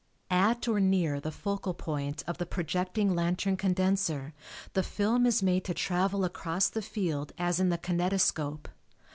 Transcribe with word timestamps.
At 0.31 0.67
or 0.67 0.79
near 0.79 1.19
the 1.19 1.29
focal 1.29 1.75
point 1.75 2.23
of 2.25 2.39
the 2.39 2.45
projecting 2.47 3.13
lantern 3.13 3.55
condenser 3.55 4.33
the 4.73 4.81
film 4.81 5.27
is 5.27 5.43
made 5.43 5.63
to 5.65 5.75
travel 5.75 6.25
across 6.25 6.69
the 6.69 6.81
field 6.81 7.33
as 7.37 7.59
in 7.59 7.69
the 7.69 7.77
kinetoscope. 7.77 8.67